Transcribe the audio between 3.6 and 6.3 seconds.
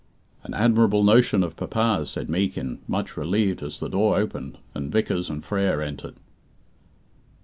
as the door opened, and Vickers and Frere entered.